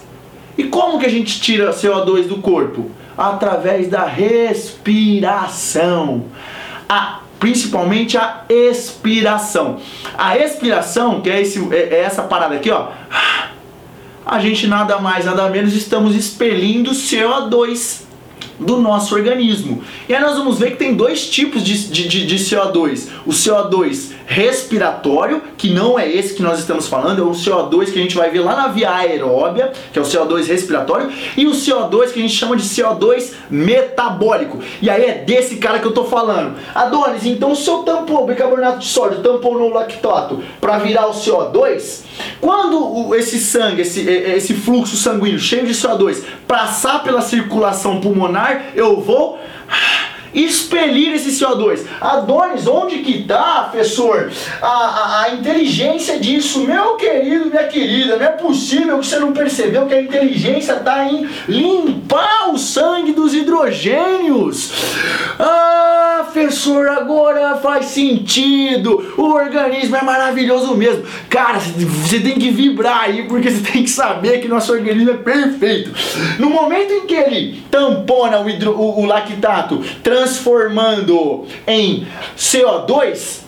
E 0.56 0.66
como 0.66 1.00
que 1.00 1.08
a 1.08 1.10
gente 1.10 1.42
tira 1.42 1.74
CO2 1.74 2.28
do 2.28 2.38
corpo? 2.38 2.92
Através 3.18 3.88
da 3.88 4.06
respiração. 4.06 5.26
A 6.88 7.22
principalmente 7.40 8.16
a 8.16 8.44
expiração. 8.48 9.80
A 10.16 10.38
expiração, 10.38 11.20
que 11.20 11.32
é, 11.32 11.42
esse, 11.42 11.68
é, 11.74 11.96
é 11.96 12.02
essa 12.02 12.22
parada 12.22 12.54
aqui, 12.54 12.70
ó. 12.70 12.90
A 14.24 14.40
gente 14.40 14.68
nada 14.68 15.00
mais, 15.00 15.26
nada 15.26 15.50
menos 15.50 15.74
estamos 15.74 16.16
expelindo 16.16 16.92
CO2 16.92 18.03
do 18.64 18.82
nosso 18.82 19.16
organismo. 19.16 19.84
E 20.08 20.16
aí 20.16 20.22
nós 20.22 20.38
vamos 20.38 20.60
ver 20.60 20.72
que 20.72 20.78
tem 20.78 20.94
dois 20.94 21.30
tipos 21.30 21.64
de, 21.64 21.90
de, 21.90 22.26
de, 22.26 22.36
CO2. 22.36 23.08
O 23.26 23.32
CO2 23.32 24.12
respiratório, 24.26 25.42
que 25.58 25.70
não 25.70 25.98
é 26.00 26.10
esse 26.10 26.34
que 26.34 26.42
nós 26.42 26.60
estamos 26.60 26.88
falando, 26.88 27.22
é 27.22 27.26
o 27.26 27.32
CO2 27.32 27.92
que 27.92 28.00
a 28.00 28.02
gente 28.02 28.16
vai 28.16 28.30
ver 28.30 28.40
lá 28.40 28.56
na 28.56 28.68
via 28.68 28.92
aeróbia, 28.92 29.72
que 29.92 30.00
é 30.00 30.02
o 30.02 30.06
CO2 30.06 30.48
respiratório, 30.48 31.12
e 31.38 31.46
o 31.46 31.52
CO2 31.52 32.12
que 32.12 32.20
a 32.20 32.22
gente 32.22 32.34
chama 32.34 32.56
de 32.56 32.64
CO2 32.64 33.34
metabólico. 33.50 34.60
E 34.82 34.90
aí 34.90 35.04
é 35.06 35.14
desse 35.16 35.58
cara 35.58 35.80
que 35.80 35.86
eu 35.86 35.92
tô 35.92 36.06
falando. 36.06 36.56
Adonis, 36.74 37.26
então 37.26 37.54
se 37.56 37.70
eu 37.70 37.80
tampou 37.80 38.24
o 38.24 38.28
bicarbonato 38.28 38.80
de 38.80 38.88
sódio, 38.88 39.22
tampou 39.22 39.58
no 39.58 39.70
lactato 39.70 40.42
para 40.60 40.78
virar 40.80 41.08
o 41.08 41.12
CO2, 41.12 42.02
quando 42.40 43.14
esse 43.16 43.40
sangue, 43.40 43.82
esse, 43.82 44.02
esse 44.02 44.54
fluxo 44.54 44.96
sanguíneo 44.96 45.40
cheio 45.40 45.66
de 45.66 45.74
CO2 45.74 46.24
passar 46.54 47.02
pela 47.02 47.20
circulação 47.20 48.00
pulmonar, 48.00 48.66
eu 48.76 49.02
vou 49.02 49.40
expelir 50.32 51.12
esse 51.14 51.32
CO2. 51.32 51.82
Adonis, 52.00 52.68
onde 52.68 53.00
que 53.00 53.24
tá, 53.24 53.70
professor, 53.72 54.32
a, 54.62 54.68
a, 54.68 55.24
a, 55.24 55.30
inteligência 55.34 56.20
disso? 56.20 56.60
Meu 56.60 56.96
querido, 56.96 57.48
minha 57.48 57.64
querida, 57.64 58.18
não 58.18 58.26
é 58.26 58.30
possível 58.30 59.00
que 59.00 59.08
você 59.08 59.18
não 59.18 59.32
percebeu 59.32 59.88
que 59.88 59.96
a 59.96 60.02
inteligência 60.02 60.74
está 60.74 61.06
em 61.06 61.28
limpar 61.48 62.52
o 62.52 62.58
sangue 62.60 63.14
dos 63.14 63.34
hidrogênios. 63.34 64.72
Ah, 65.40 65.63
professor, 66.44 66.90
agora 66.90 67.56
faz 67.58 67.86
sentido. 67.88 69.14
O 69.18 69.34
organismo 69.34 69.96
é 69.96 70.04
maravilhoso 70.04 70.76
mesmo. 70.76 71.04
Cara, 71.30 71.60
você 71.60 72.20
tem 72.20 72.36
que 72.36 72.50
vibrar 72.50 73.04
aí, 73.04 73.24
porque 73.28 73.50
você 73.50 73.72
tem 73.72 73.84
que 73.84 73.90
saber 73.90 74.42
que 74.42 74.48
nosso 74.48 74.72
organismo 74.72 75.12
é 75.12 75.18
perfeito. 75.18 75.92
No 76.40 76.50
momento 76.50 76.92
em 76.92 77.06
que 77.06 77.16
ele 77.16 77.64
tampona 77.72 78.40
o, 78.40 78.50
hidro, 78.50 78.72
o, 78.72 79.02
o 79.02 79.06
lactato, 79.06 79.82
trans 80.02 80.34
transformando 80.34 81.46
em 81.68 82.08
CO2, 82.38 83.42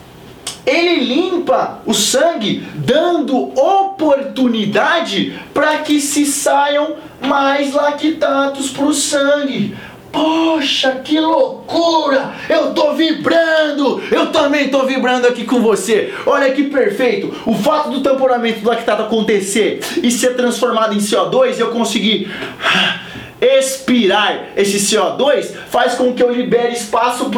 ele 0.66 1.04
limpa 1.04 1.80
o 1.86 1.94
sangue, 1.94 2.66
dando 2.76 3.36
oportunidade 3.60 5.40
para 5.54 5.80
que 5.80 6.00
se 6.00 6.26
saiam 6.26 6.96
mais 7.22 7.74
lactatos 7.74 8.70
para 8.70 8.86
o 8.86 8.94
sangue. 8.94 9.76
Poxa, 10.16 11.02
que 11.04 11.20
loucura! 11.20 12.32
Eu 12.48 12.74
tô 12.74 12.94
vibrando! 12.94 14.02
Eu 14.10 14.28
também 14.32 14.70
tô 14.70 14.86
vibrando 14.86 15.28
aqui 15.28 15.44
com 15.44 15.60
você. 15.60 16.14
Olha 16.26 16.54
que 16.54 16.64
perfeito! 16.64 17.36
O 17.46 17.54
fato 17.54 17.90
do 17.90 18.00
tamponamento 18.00 18.62
do 18.62 18.70
lactato 18.70 19.04
acontecer 19.04 19.82
e 20.02 20.10
ser 20.10 20.38
transformado 20.38 20.94
em 20.94 21.00
CO2, 21.00 21.60
eu 21.60 21.72
consegui 21.72 22.32
expirar 23.42 24.50
esse 24.56 24.78
CO2 24.78 25.54
faz 25.70 25.96
com 25.96 26.14
que 26.14 26.24
eu 26.24 26.32
libere 26.32 26.74
espaço 26.74 27.30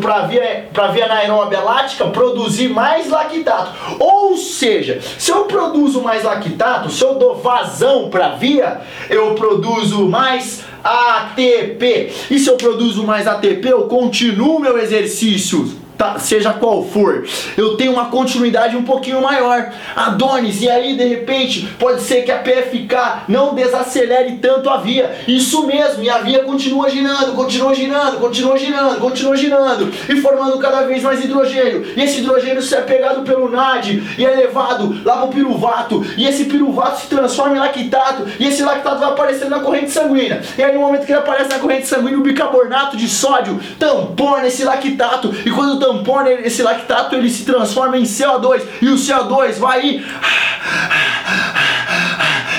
para 0.00 0.14
a 0.16 0.26
via, 0.26 0.68
pra 0.72 0.88
via 0.88 1.04
anaeróbia 1.04 1.60
lática 1.60 2.06
produzir 2.06 2.68
mais 2.68 3.08
lactato. 3.08 3.72
Ou 3.98 4.36
seja, 4.36 5.00
se 5.18 5.30
eu 5.30 5.44
produzo 5.44 6.02
mais 6.02 6.24
lactato, 6.24 6.90
se 6.90 7.04
eu 7.04 7.14
dou 7.14 7.36
vazão 7.36 8.08
para 8.10 8.26
a 8.26 8.34
via, 8.36 8.80
eu 9.08 9.34
produzo 9.34 10.06
mais 10.08 10.64
ATP. 10.82 12.12
E 12.30 12.38
se 12.38 12.48
eu 12.48 12.56
produzo 12.56 13.04
mais 13.04 13.26
ATP, 13.26 13.68
eu 13.68 13.82
continuo 13.82 14.60
meu 14.60 14.78
exercício 14.78 15.83
Tá, 15.96 16.18
seja 16.18 16.52
qual 16.52 16.82
for, 16.82 17.24
eu 17.56 17.76
tenho 17.76 17.92
uma 17.92 18.06
continuidade 18.06 18.76
um 18.76 18.82
pouquinho 18.82 19.22
maior. 19.22 19.72
Adonis, 19.94 20.60
e 20.60 20.68
aí 20.68 20.96
de 20.96 21.04
repente 21.04 21.68
pode 21.78 22.02
ser 22.02 22.22
que 22.22 22.32
a 22.32 22.38
PFK 22.38 23.22
não 23.28 23.54
desacelere 23.54 24.38
tanto 24.38 24.68
a 24.68 24.78
via. 24.78 25.14
Isso 25.28 25.64
mesmo, 25.64 26.02
e 26.02 26.10
a 26.10 26.18
via 26.18 26.42
continua 26.42 26.90
girando, 26.90 27.34
continua 27.34 27.72
girando, 27.74 28.18
continua 28.18 28.58
girando, 28.58 28.98
continua 28.98 29.36
girando 29.36 29.92
e 30.08 30.20
formando 30.20 30.58
cada 30.58 30.82
vez 30.82 31.00
mais 31.02 31.22
hidrogênio. 31.22 31.86
E 31.96 32.02
esse 32.02 32.18
hidrogênio 32.18 32.62
é 32.74 32.80
pegado 32.80 33.22
pelo 33.22 33.48
NAD 33.48 34.02
e 34.18 34.26
é 34.26 34.30
levado 34.30 35.00
lá 35.04 35.18
pro 35.18 35.28
piruvato, 35.28 36.04
e 36.16 36.26
esse 36.26 36.46
piruvato 36.46 37.02
se 37.02 37.06
transforma 37.06 37.56
em 37.56 37.60
lactato, 37.60 38.26
e 38.40 38.48
esse 38.48 38.64
lactato 38.64 38.98
vai 38.98 39.10
aparecendo 39.10 39.50
na 39.50 39.60
corrente 39.60 39.92
sanguínea. 39.92 40.42
E 40.58 40.62
aí 40.62 40.74
no 40.74 40.80
momento 40.80 41.06
que 41.06 41.12
ele 41.12 41.20
aparece 41.20 41.50
na 41.50 41.60
corrente 41.60 41.86
sanguínea, 41.86 42.18
o 42.18 42.22
bicarbonato 42.22 42.96
de 42.96 43.08
sódio 43.08 43.60
tampona 43.78 44.48
esse 44.48 44.64
lactato, 44.64 45.32
e 45.46 45.50
quando 45.50 45.83
tampona 45.84 46.30
esse 46.30 46.62
lactato, 46.62 47.14
ele 47.14 47.28
se 47.28 47.44
transforma 47.44 47.98
em 47.98 48.04
CO2 48.04 48.62
e 48.80 48.88
o 48.88 48.94
CO2 48.94 49.58
vai 49.58 50.02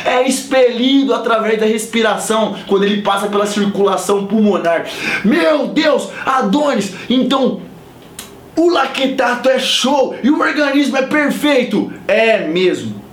é 0.06 0.28
expelido 0.28 1.14
através 1.16 1.60
da 1.60 1.66
respiração 1.66 2.56
quando 2.68 2.84
ele 2.84 3.02
passa 3.02 3.28
pela 3.28 3.48
circulação 3.48 4.28
pulmonar. 4.28 4.86
Meu 5.24 5.68
Deus, 5.68 6.10
Adonis, 6.24 6.94
então 7.10 7.62
o 8.56 8.70
lactato 8.70 9.50
é 9.50 9.58
show 9.58 10.16
e 10.22 10.30
o 10.30 10.40
organismo 10.40 10.96
é 10.96 11.02
perfeito. 11.02 11.92
É 12.08 12.48
mesmo. 12.48 13.05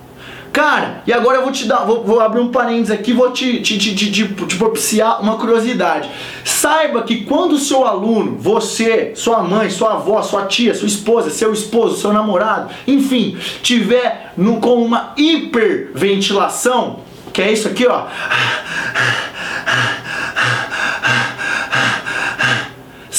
Cara, 0.52 1.02
e 1.06 1.12
agora 1.12 1.38
eu 1.38 1.42
vou 1.42 1.50
te 1.50 1.66
dar, 1.66 1.84
vou, 1.84 2.04
vou 2.04 2.20
abrir 2.20 2.40
um 2.40 2.50
parênteses 2.50 2.90
aqui, 2.90 3.14
vou 3.14 3.30
te, 3.30 3.62
te, 3.62 3.78
te, 3.78 3.94
te, 3.94 4.10
te 4.10 4.56
propiciar 4.56 5.22
uma 5.22 5.38
curiosidade. 5.38 6.10
Saiba 6.44 7.02
que 7.02 7.24
quando 7.24 7.52
o 7.52 7.58
seu 7.58 7.86
aluno, 7.86 8.36
você, 8.38 9.12
sua 9.14 9.42
mãe, 9.42 9.70
sua 9.70 9.94
avó, 9.94 10.20
sua 10.22 10.44
tia, 10.44 10.74
sua 10.74 10.86
esposa, 10.86 11.30
seu 11.30 11.54
esposo, 11.54 11.98
seu 11.98 12.12
namorado, 12.12 12.70
enfim, 12.86 13.38
tiver 13.62 14.34
no, 14.36 14.60
com 14.60 14.84
uma 14.84 15.14
hiperventilação, 15.16 17.00
que 17.32 17.40
é 17.40 17.50
isso 17.50 17.68
aqui, 17.68 17.86
ó 17.86 18.04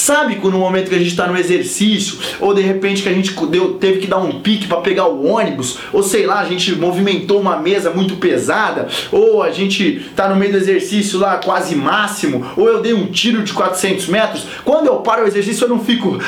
Sabe 0.04 0.36
quando 0.36 0.52
no 0.52 0.58
momento 0.58 0.90
que 0.90 0.94
a 0.94 0.98
gente 0.98 1.12
está 1.12 1.26
no 1.26 1.34
exercício, 1.34 2.18
ou 2.38 2.52
de 2.52 2.60
repente 2.60 3.02
que 3.02 3.08
a 3.08 3.12
gente 3.14 3.32
deu, 3.46 3.78
teve 3.78 4.00
que 4.00 4.06
dar 4.06 4.18
um 4.18 4.38
pique 4.40 4.66
para 4.66 4.82
pegar 4.82 5.06
o 5.06 5.24
ônibus, 5.26 5.78
ou 5.94 6.02
sei 6.02 6.26
lá, 6.26 6.40
a 6.40 6.44
gente 6.44 6.74
movimentou 6.74 7.40
uma 7.40 7.56
mesa 7.56 7.88
muito 7.88 8.16
pesada, 8.16 8.86
ou 9.10 9.42
a 9.42 9.50
gente 9.50 10.06
está 10.10 10.28
no 10.28 10.36
meio 10.36 10.52
do 10.52 10.58
exercício 10.58 11.18
lá 11.18 11.38
quase 11.38 11.74
máximo, 11.74 12.44
ou 12.54 12.68
eu 12.68 12.82
dei 12.82 12.92
um 12.92 13.06
tiro 13.06 13.42
de 13.42 13.54
400 13.54 14.06
metros, 14.08 14.44
quando 14.62 14.88
eu 14.88 14.96
paro 14.96 15.24
o 15.24 15.26
exercício 15.26 15.64
eu 15.64 15.70
não 15.70 15.82
fico. 15.82 16.18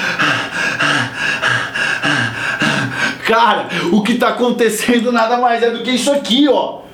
Cara, 3.27 3.69
o 3.93 4.01
que 4.03 4.13
está 4.13 4.29
acontecendo 4.29 5.13
nada 5.13 5.37
mais 5.37 5.63
é 5.63 5.69
do 5.69 5.83
que 5.83 5.91
isso 5.91 6.11
aqui, 6.11 6.49
ó. 6.49 6.87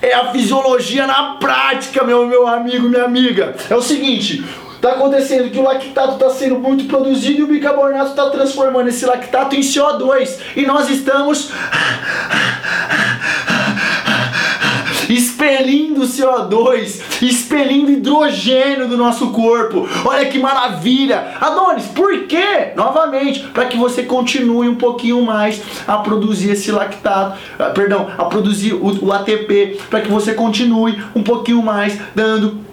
É 0.00 0.14
a 0.14 0.30
fisiologia 0.32 1.06
na 1.06 1.34
prática, 1.34 2.04
meu, 2.04 2.26
meu 2.26 2.46
amigo, 2.46 2.88
minha 2.88 3.04
amiga. 3.04 3.54
É 3.68 3.74
o 3.74 3.82
seguinte, 3.82 4.44
Está 4.80 4.92
acontecendo 4.92 5.50
que 5.50 5.58
o 5.58 5.62
lactato 5.62 6.14
está 6.14 6.30
sendo 6.30 6.58
muito 6.58 6.86
produzido 6.86 7.40
e 7.40 7.42
o 7.42 7.46
bicarbonato 7.48 8.12
está 8.12 8.30
transformando 8.30 8.88
esse 8.88 9.04
lactato 9.04 9.54
em 9.54 9.60
CO2. 9.60 10.38
E 10.56 10.64
nós 10.64 10.88
estamos 10.88 11.50
expelindo 15.06 16.00
CO2, 16.00 17.02
expelindo 17.20 17.90
hidrogênio 17.90 18.88
do 18.88 18.96
nosso 18.96 19.28
corpo. 19.32 19.86
Olha 20.02 20.24
que 20.24 20.38
maravilha! 20.38 21.34
Adonis, 21.38 21.84
por 21.88 22.26
quê? 22.26 22.72
Novamente, 22.74 23.40
para 23.52 23.66
que 23.66 23.76
você 23.76 24.04
continue 24.04 24.66
um 24.66 24.76
pouquinho 24.76 25.22
mais 25.22 25.60
a 25.86 25.98
produzir 25.98 26.52
esse 26.52 26.72
lactato, 26.72 27.38
ah, 27.58 27.64
perdão, 27.66 28.08
a 28.16 28.24
produzir 28.24 28.72
o, 28.72 29.04
o 29.04 29.12
ATP, 29.12 29.78
para 29.90 30.00
que 30.00 30.08
você 30.08 30.32
continue 30.32 30.98
um 31.14 31.22
pouquinho 31.22 31.62
mais 31.62 31.98
dando 32.14 32.69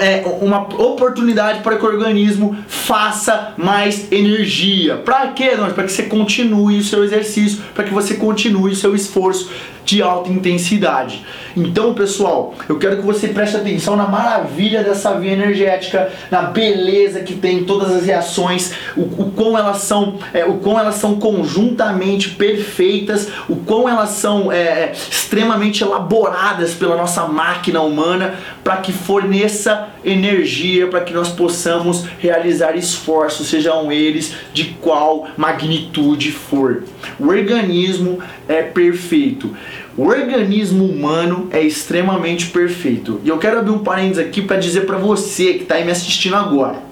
é, 0.00 0.24
uma 0.40 0.62
oportunidade 0.62 1.62
para 1.62 1.76
que 1.76 1.84
o 1.84 1.88
organismo 1.88 2.56
faça 2.66 3.52
mais 3.56 4.10
energia. 4.10 4.96
Para 4.96 5.28
quê? 5.28 5.50
Para 5.74 5.84
que 5.84 5.92
você 5.92 6.04
continue 6.04 6.78
o 6.78 6.84
seu 6.84 7.04
exercício, 7.04 7.62
para 7.74 7.84
que 7.84 7.92
você 7.92 8.14
continue 8.14 8.72
o 8.72 8.76
seu 8.76 8.94
esforço 8.94 9.50
de 9.84 10.02
alta 10.02 10.30
intensidade. 10.30 11.24
Então, 11.56 11.94
pessoal, 11.94 12.54
eu 12.68 12.78
quero 12.78 12.96
que 12.96 13.02
você 13.02 13.28
preste 13.28 13.56
atenção 13.56 13.96
na 13.96 14.06
maravilha 14.06 14.82
dessa 14.82 15.18
via 15.18 15.32
energética, 15.32 16.10
na 16.30 16.42
beleza 16.42 17.20
que 17.20 17.34
tem 17.34 17.64
todas 17.64 17.92
as 17.92 18.04
reações, 18.04 18.72
o, 18.96 19.02
o 19.02 19.32
quão 19.32 19.56
elas 19.56 19.78
são, 19.78 20.18
é, 20.32 20.44
o 20.44 20.54
quão 20.54 20.78
elas 20.78 20.96
são 20.96 21.16
conjuntamente 21.16 22.30
perfeitas, 22.30 23.28
o 23.48 23.56
quão 23.56 23.88
elas 23.88 24.10
são 24.10 24.50
é, 24.50 24.64
é 24.64 24.92
extremamente 24.92 25.82
elaboradas 25.82 26.74
pela 26.74 26.96
nossa 26.96 27.26
máquina 27.26 27.80
humana 27.80 28.34
para 28.62 28.78
que 28.78 28.92
forneça 28.92 29.88
energia 30.04 30.86
para 30.86 31.00
que 31.00 31.12
nós 31.12 31.28
possamos 31.30 32.04
realizar 32.18 32.76
esforços, 32.76 33.48
sejam 33.48 33.90
eles 33.90 34.34
de 34.52 34.64
qual 34.80 35.28
magnitude 35.36 36.32
for. 36.32 36.82
O 37.18 37.28
organismo 37.28 38.18
é 38.48 38.62
perfeito. 38.62 39.54
O 39.96 40.08
organismo 40.08 40.84
humano 40.84 41.48
é 41.52 41.62
extremamente 41.62 42.46
perfeito. 42.46 43.20
E 43.22 43.28
eu 43.28 43.38
quero 43.38 43.60
abrir 43.60 43.70
um 43.70 43.78
parênteses 43.78 44.18
aqui 44.18 44.42
para 44.42 44.56
dizer 44.56 44.86
para 44.86 44.98
você 44.98 45.54
que 45.54 45.62
está 45.62 45.76
aí 45.76 45.84
me 45.84 45.92
assistindo 45.92 46.34
agora. 46.34 46.82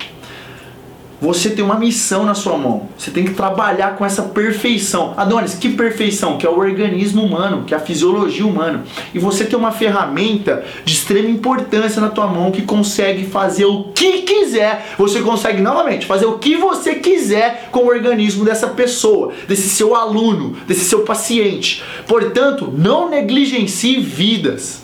Você 1.23 1.51
tem 1.51 1.65
uma 1.65 1.79
missão 1.79 2.25
na 2.25 2.35
sua 2.35 2.59
mão. 2.59 2.89
Você 2.99 3.13
tem 3.13 3.23
que 3.23 3.35
trabalhar 3.35 3.95
com 3.95 4.05
essa 4.05 4.25
perfeição. 4.25 5.15
Adonis, 5.17 5.55
que 5.55 5.69
perfeição? 5.69 6.37
Que 6.37 6.45
é 6.45 6.51
o 6.51 6.59
organismo 6.59 7.23
humano, 7.23 7.63
que 7.65 7.73
é 7.73 7.77
a 7.77 7.81
fisiologia 7.81 8.45
humana. 8.45 8.83
E 9.15 9.21
você 9.21 9.45
tem 9.45 9.57
uma 9.57 9.71
ferramenta 9.71 10.65
de 10.85 10.95
extrema 10.95 11.31
importância 11.31 12.01
na 12.01 12.09
tua 12.09 12.27
mão 12.27 12.51
que 12.51 12.63
consegue 12.63 13.25
fazer 13.25 13.67
o 13.67 13.85
que 13.95 14.23
quiser. 14.23 14.95
Você 14.99 15.21
consegue 15.21 15.63
novamente 15.63 16.07
fazer 16.07 16.27
o 16.27 16.39
que 16.39 16.57
você 16.57 16.97
quiser 16.97 17.69
com 17.71 17.85
o 17.85 17.87
organismo 17.87 18.45
dessa 18.45 18.67
pessoa, 18.67 19.33
desse 19.47 19.69
seu 19.69 19.95
aluno, 19.95 20.57
desse 20.67 20.87
seu 20.87 21.03
paciente. 21.03 21.85
Portanto, 22.05 22.75
não 22.77 23.09
negligencie 23.09 24.01
vidas. 24.01 24.83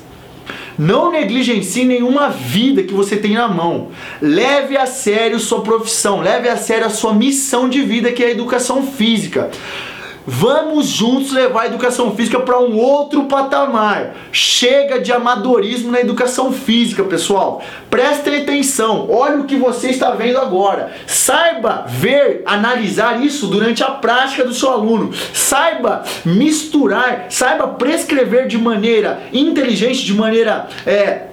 Não 0.78 1.10
negligencie 1.10 1.84
nenhuma 1.84 2.28
vida 2.28 2.84
que 2.84 2.94
você 2.94 3.16
tem 3.16 3.34
na 3.34 3.48
mão. 3.48 3.88
Leve 4.22 4.76
a 4.76 4.86
sério 4.86 5.40
sua 5.40 5.60
profissão, 5.62 6.20
leve 6.20 6.48
a 6.48 6.56
sério 6.56 6.86
a 6.86 6.90
sua 6.90 7.12
missão 7.12 7.68
de 7.68 7.82
vida, 7.82 8.12
que 8.12 8.22
é 8.22 8.28
a 8.28 8.30
educação 8.30 8.86
física. 8.86 9.50
Vamos 10.30 10.88
juntos 10.88 11.32
levar 11.32 11.62
a 11.62 11.66
educação 11.68 12.14
física 12.14 12.38
para 12.38 12.60
um 12.60 12.76
outro 12.76 13.24
patamar. 13.24 14.14
Chega 14.30 15.00
de 15.00 15.10
amadorismo 15.10 15.90
na 15.90 16.02
educação 16.02 16.52
física, 16.52 17.02
pessoal. 17.02 17.62
Prestem 17.88 18.42
atenção. 18.42 19.08
Olha 19.10 19.38
o 19.38 19.44
que 19.44 19.56
você 19.56 19.88
está 19.88 20.10
vendo 20.10 20.36
agora. 20.36 20.92
Saiba 21.06 21.86
ver, 21.88 22.42
analisar 22.44 23.24
isso 23.24 23.46
durante 23.46 23.82
a 23.82 23.86
prática 23.86 24.44
do 24.44 24.52
seu 24.52 24.70
aluno. 24.70 25.14
Saiba 25.32 26.04
misturar, 26.26 27.28
saiba 27.30 27.66
prescrever 27.66 28.46
de 28.46 28.58
maneira 28.58 29.22
inteligente, 29.32 30.04
de 30.04 30.12
maneira 30.12 30.68
é, 30.84 31.28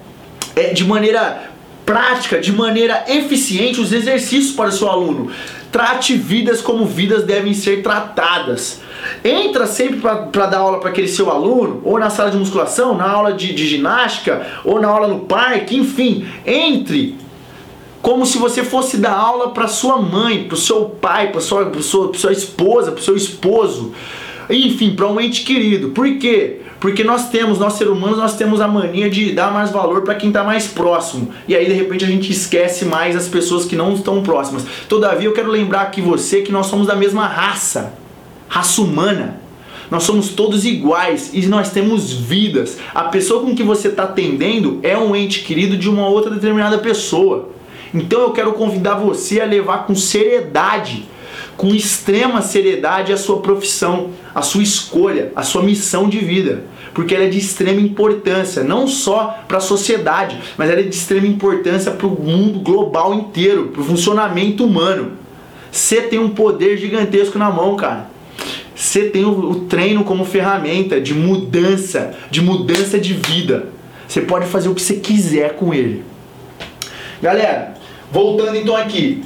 é, 0.56 0.72
de 0.72 0.86
maneira 0.86 1.52
prática, 1.86 2.40
de 2.40 2.54
maneira 2.54 3.04
eficiente 3.10 3.82
os 3.82 3.92
exercícios 3.92 4.56
para 4.56 4.70
o 4.70 4.72
seu 4.72 4.90
aluno. 4.90 5.32
Trate 5.70 6.16
vidas 6.16 6.62
como 6.62 6.86
vidas 6.86 7.26
devem 7.26 7.54
ser 7.54 7.84
tratadas. 7.84 8.85
Entra 9.26 9.66
sempre 9.66 10.02
para 10.02 10.46
dar 10.46 10.60
aula 10.60 10.80
para 10.80 10.90
aquele 10.90 11.08
seu 11.08 11.32
aluno, 11.32 11.82
ou 11.84 11.98
na 11.98 12.12
sala 12.12 12.30
de 12.30 12.38
musculação, 12.38 12.96
na 12.96 13.10
aula 13.10 13.34
de, 13.34 13.56
de 13.56 13.68
ginástica, 13.68 14.46
ou 14.64 14.80
na 14.80 14.88
aula 14.88 15.08
no 15.08 15.22
parque, 15.22 15.76
enfim. 15.76 16.28
Entre 16.46 17.16
como 18.04 18.24
se 18.24 18.38
você 18.38 18.64
fosse 18.64 18.98
dar 18.98 19.14
aula 19.14 19.50
para 19.50 19.68
sua 19.68 20.00
mãe, 20.00 20.44
para 20.44 20.54
o 20.54 20.58
seu 20.58 20.86
pai, 20.86 21.32
para 21.32 21.42
sua, 21.42 21.72
sua, 21.82 22.14
sua 22.14 22.32
esposa, 22.32 22.92
para 22.92 23.02
o 23.02 23.04
seu 23.04 23.16
esposo, 23.16 23.94
enfim, 24.48 24.96
para 24.96 25.08
um 25.08 25.20
ente 25.20 25.44
querido. 25.44 25.90
Por 25.90 26.08
quê? 26.20 26.62
Porque 26.80 27.04
nós 27.04 27.30
temos, 27.30 27.58
nós 27.58 27.74
seres 27.74 27.94
humanos, 27.94 28.20
nós 28.20 28.36
temos 28.36 28.62
a 28.62 28.68
mania 28.68 29.10
de 29.10 29.32
dar 29.32 29.52
mais 29.52 29.72
valor 29.72 30.04
para 30.04 30.14
quem 30.14 30.30
está 30.30 30.44
mais 30.44 30.68
próximo. 30.68 31.32
E 31.48 31.56
aí 31.56 31.66
de 31.66 31.74
repente 31.74 32.06
a 32.06 32.08
gente 32.08 32.32
esquece 32.32 32.86
mais 32.86 33.16
as 33.16 33.28
pessoas 33.28 33.66
que 33.66 33.76
não 33.76 33.96
estão 33.96 34.22
próximas. 34.22 34.64
Todavia 34.88 35.28
eu 35.28 35.34
quero 35.34 35.50
lembrar 35.50 35.82
aqui 35.82 36.00
você 36.00 36.44
que 36.44 36.52
nós 36.52 36.68
somos 36.68 36.86
da 36.86 36.96
mesma 36.96 37.26
raça, 37.26 38.05
raça 38.48 38.82
humana. 38.82 39.42
Nós 39.90 40.04
somos 40.04 40.30
todos 40.30 40.66
iguais 40.66 41.32
e 41.34 41.46
nós 41.46 41.72
temos 41.72 42.12
vidas. 42.12 42.78
A 42.94 43.04
pessoa 43.04 43.42
com 43.42 43.56
que 43.56 43.64
você 43.64 43.90
está 43.90 44.04
atendendo 44.04 44.80
é 44.82 44.98
um 44.98 45.16
ente 45.16 45.42
querido 45.42 45.78
de 45.78 45.90
uma 45.90 46.08
outra 46.08 46.32
determinada 46.32 46.78
pessoa. 46.80 47.50
Então 47.94 48.22
eu 48.22 48.32
quero 48.32 48.54
convidar 48.54 48.96
você 48.96 49.40
a 49.40 49.46
levar 49.46 49.86
com 49.86 49.96
seriedade 49.96 51.06
com 51.58 51.74
extrema 51.74 52.42
seriedade 52.42 53.14
a 53.14 53.18
sua 53.18 53.40
profissão, 53.40 54.10
a 54.34 54.42
sua 54.42 54.64
escolha, 54.64 55.32
a 55.36 55.44
sua 55.44 55.64
missão 55.64 56.10
de 56.10 56.20
vida, 56.20 56.64
porque 56.94 57.16
ela 57.16 57.26
é 57.26 57.30
de 57.30 57.38
extrema 57.38 57.80
importância, 57.80 58.64
não 58.64 58.88
só 58.88 59.40
para 59.48 59.58
a 59.58 59.62
sociedade, 59.62 60.38
mas 60.58 60.70
ela 60.70 60.82
é 60.82 60.84
de 60.84 60.96
extrema 60.96 61.28
importância 61.28 61.92
para 61.92 62.08
o 62.08 62.22
mundo 62.22 62.60
global 62.60 63.14
inteiro, 63.14 63.68
para 63.68 63.82
o 63.82 63.86
funcionamento 63.86 64.66
humano. 64.66 65.14
Você 65.72 66.02
tem 66.02 66.20
um 66.20 66.30
poder 66.30 66.78
gigantesco 66.78 67.38
na 67.38 67.50
mão, 67.50 67.76
cara. 67.76 68.10
Você 68.76 69.06
tem 69.06 69.24
o, 69.24 69.32
o 69.32 69.56
treino 69.62 70.04
como 70.04 70.26
ferramenta 70.26 71.00
de 71.00 71.14
mudança, 71.14 72.14
de 72.30 72.42
mudança 72.42 73.00
de 73.00 73.14
vida. 73.14 73.70
Você 74.06 74.22
pode 74.22 74.46
fazer 74.48 74.68
o 74.68 74.76
que 74.76 74.82
você 74.82 74.98
quiser 74.98 75.56
com 75.56 75.74
ele. 75.74 76.04
Galera, 77.22 77.74
voltando 78.12 78.58
então 78.58 78.76
aqui, 78.76 79.24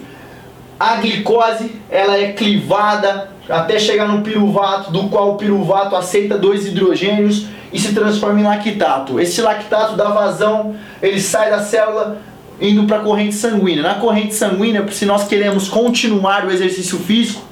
a 0.80 0.98
glicose 0.98 1.72
ela 1.90 2.18
é 2.18 2.32
clivada 2.32 3.32
até 3.50 3.80
chegar 3.80 4.08
no 4.08 4.22
piruvato, 4.22 4.92
do 4.92 5.10
qual 5.10 5.32
o 5.32 5.36
piruvato 5.36 5.96
aceita 5.96 6.38
dois 6.38 6.68
hidrogênios 6.68 7.48
e 7.74 7.80
se 7.80 7.94
transforma 7.94 8.40
em 8.40 8.44
lactato. 8.44 9.20
Esse 9.20 9.42
lactato 9.42 9.96
dá 9.96 10.10
vazão, 10.10 10.76
ele 11.02 11.20
sai 11.20 11.50
da 11.50 11.62
célula 11.62 12.22
indo 12.62 12.84
para 12.84 12.98
a 12.98 13.02
corrente 13.02 13.34
sanguínea. 13.34 13.82
Na 13.82 13.96
corrente 13.96 14.36
sanguínea, 14.36 14.86
se 14.92 15.06
nós 15.06 15.28
queremos 15.28 15.68
continuar 15.68 16.46
o 16.46 16.52
exercício 16.52 17.00
físico, 17.00 17.49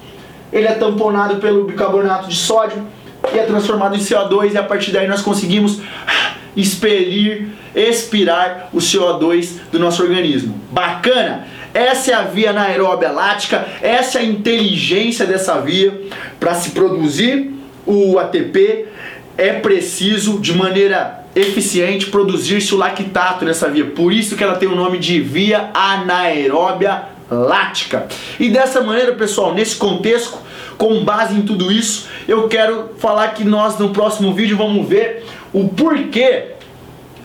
ele 0.51 0.67
é 0.67 0.73
tamponado 0.73 1.37
pelo 1.37 1.65
bicarbonato 1.65 2.27
de 2.27 2.35
sódio 2.35 2.85
e 3.33 3.37
é 3.37 3.43
transformado 3.43 3.95
em 3.95 3.99
CO2 3.99 4.53
e 4.53 4.57
a 4.57 4.63
partir 4.63 4.91
daí 4.91 5.07
nós 5.07 5.21
conseguimos 5.21 5.81
expelir, 6.55 7.49
expirar 7.75 8.69
o 8.73 8.77
CO2 8.77 9.57
do 9.71 9.79
nosso 9.79 10.01
organismo. 10.01 10.59
Bacana? 10.71 11.47
Essa 11.73 12.11
é 12.11 12.13
a 12.15 12.23
via 12.23 12.49
anaeróbia 12.49 13.11
lática, 13.11 13.67
essa 13.81 14.17
é 14.17 14.21
a 14.21 14.25
inteligência 14.25 15.25
dessa 15.25 15.59
via 15.61 16.01
para 16.39 16.55
se 16.55 16.71
produzir 16.71 17.53
o 17.85 18.17
ATP. 18.17 18.87
É 19.37 19.53
preciso 19.53 20.39
de 20.39 20.55
maneira 20.55 21.23
eficiente 21.35 22.07
produzir-se 22.07 22.73
o 22.73 22.77
lactato 22.77 23.45
nessa 23.45 23.69
via. 23.69 23.85
Por 23.85 24.11
isso 24.11 24.35
que 24.35 24.43
ela 24.43 24.55
tem 24.55 24.67
o 24.67 24.75
nome 24.75 24.97
de 24.97 25.19
via 25.19 25.69
anaeróbia 25.73 27.16
lática. 27.29 28.07
E 28.39 28.49
dessa 28.49 28.81
maneira, 28.81 29.13
pessoal, 29.13 29.53
nesse 29.53 29.75
contexto, 29.75 30.37
com 30.77 31.03
base 31.03 31.35
em 31.35 31.41
tudo 31.41 31.71
isso, 31.71 32.07
eu 32.27 32.47
quero 32.47 32.91
falar 32.97 33.29
que 33.29 33.43
nós 33.43 33.77
no 33.77 33.89
próximo 33.89 34.33
vídeo 34.33 34.55
vamos 34.55 34.87
ver 34.87 35.25
o 35.53 35.67
porquê, 35.69 36.51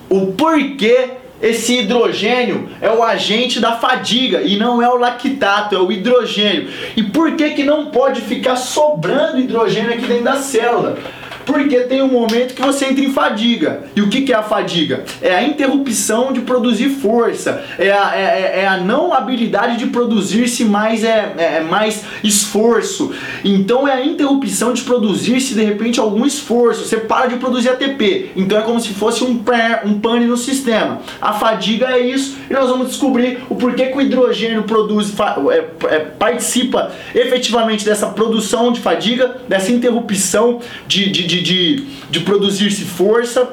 o 0.08 0.32
porquê 0.32 1.10
esse 1.42 1.80
hidrogênio 1.80 2.68
é 2.80 2.88
o 2.88 3.02
agente 3.02 3.58
da 3.58 3.72
fadiga 3.72 4.42
e 4.42 4.56
não 4.56 4.80
é 4.80 4.88
o 4.88 4.96
lactato, 4.96 5.74
é 5.74 5.78
o 5.78 5.90
hidrogênio. 5.90 6.70
E 6.96 7.02
por 7.02 7.32
que 7.32 7.50
que 7.50 7.64
não 7.64 7.86
pode 7.86 8.20
ficar 8.20 8.54
sobrando 8.54 9.40
hidrogênio 9.40 9.92
aqui 9.92 10.06
dentro 10.06 10.24
da 10.24 10.36
célula? 10.36 10.96
Porque 11.44 11.80
tem 11.80 12.02
um 12.02 12.08
momento 12.08 12.54
que 12.54 12.62
você 12.62 12.86
entra 12.86 13.04
em 13.04 13.12
fadiga. 13.12 13.84
E 13.94 14.02
o 14.02 14.08
que, 14.08 14.22
que 14.22 14.32
é 14.32 14.36
a 14.36 14.42
fadiga? 14.42 15.04
É 15.20 15.34
a 15.34 15.42
interrupção 15.42 16.32
de 16.32 16.40
produzir 16.40 16.90
força, 16.90 17.64
é 17.78 17.90
a, 17.90 18.16
é, 18.16 18.22
é, 18.22 18.60
é 18.62 18.68
a 18.68 18.76
não 18.76 19.12
habilidade 19.12 19.76
de 19.76 19.86
produzir-se 19.86 20.64
mais, 20.64 21.04
é, 21.04 21.34
é, 21.36 21.44
é, 21.56 21.60
mais 21.60 22.04
esforço. 22.22 23.12
Então 23.44 23.86
é 23.86 23.92
a 23.92 24.04
interrupção 24.04 24.72
de 24.72 24.82
produzir-se 24.82 25.54
de 25.54 25.62
repente 25.62 26.00
algum 26.00 26.24
esforço. 26.24 26.84
Você 26.84 26.96
para 26.96 27.26
de 27.26 27.36
produzir 27.36 27.70
ATP. 27.70 28.30
Então 28.36 28.58
é 28.58 28.62
como 28.62 28.80
se 28.80 28.90
fosse 28.90 29.24
um, 29.24 29.42
um 29.84 30.00
pane 30.00 30.26
no 30.26 30.36
sistema. 30.36 31.00
A 31.20 31.32
fadiga 31.32 31.86
é 31.90 32.00
isso 32.00 32.36
e 32.48 32.52
nós 32.52 32.68
vamos 32.68 32.88
descobrir 32.88 33.38
o 33.48 33.54
porquê 33.54 33.86
que 33.86 33.96
o 33.96 34.00
hidrogênio 34.00 34.62
produz, 34.64 35.12
é, 35.50 35.94
é, 35.94 35.98
participa 36.00 36.92
efetivamente 37.14 37.84
dessa 37.84 38.06
produção 38.08 38.72
de 38.72 38.80
fadiga, 38.80 39.36
dessa 39.48 39.72
interrupção 39.72 40.60
de, 40.86 41.10
de 41.10 41.26
de, 41.32 41.42
de, 41.42 41.84
de 42.10 42.20
produzir-se 42.20 42.84
força, 42.84 43.48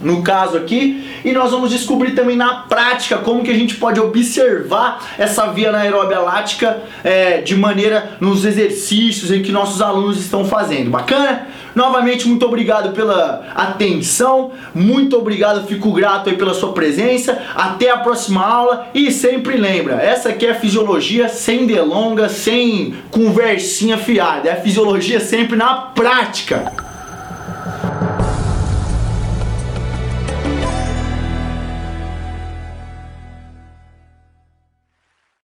no 0.00 0.22
caso 0.22 0.56
aqui, 0.56 1.04
e 1.24 1.32
nós 1.32 1.52
vamos 1.52 1.70
descobrir 1.70 2.12
também 2.12 2.36
na 2.36 2.54
prática 2.54 3.18
como 3.18 3.42
que 3.42 3.50
a 3.50 3.54
gente 3.54 3.76
pode 3.76 4.00
observar 4.00 5.14
essa 5.16 5.46
via 5.46 5.68
anaeróbia 5.68 6.18
lática 6.18 6.82
é, 7.02 7.40
de 7.40 7.56
maneira 7.56 8.16
nos 8.20 8.44
exercícios 8.44 9.30
em 9.30 9.42
que 9.42 9.52
nossos 9.52 9.80
alunos 9.80 10.18
estão 10.18 10.44
fazendo. 10.44 10.90
Bacana? 10.90 11.46
Novamente, 11.74 12.28
muito 12.28 12.46
obrigado 12.46 12.92
pela 12.92 13.48
atenção, 13.54 14.52
muito 14.72 15.16
obrigado, 15.16 15.66
fico 15.66 15.92
grato 15.92 16.30
aí 16.30 16.36
pela 16.36 16.54
sua 16.54 16.72
presença. 16.72 17.42
Até 17.54 17.90
a 17.90 17.98
próxima 17.98 18.44
aula 18.44 18.88
e 18.94 19.10
sempre 19.10 19.56
lembra, 19.56 19.94
essa 19.94 20.28
aqui 20.28 20.46
é 20.46 20.50
a 20.50 20.54
fisiologia 20.54 21.28
sem 21.28 21.66
delongas, 21.66 22.32
sem 22.32 22.94
conversinha 23.10 23.98
fiada, 23.98 24.48
é 24.48 24.52
a 24.52 24.60
fisiologia 24.60 25.18
sempre 25.18 25.56
na 25.56 25.74
prática. 25.74 26.93